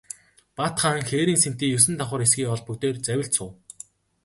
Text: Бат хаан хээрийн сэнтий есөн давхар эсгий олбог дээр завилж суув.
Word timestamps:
Бат 0.57 0.75
хаан 0.81 1.01
хээрийн 1.09 1.39
сэнтий 1.41 1.71
есөн 1.77 1.95
давхар 1.97 2.21
эсгий 2.25 2.47
олбог 2.53 2.75
дээр 2.79 2.97
завилж 3.07 3.33
суув. 3.35 3.53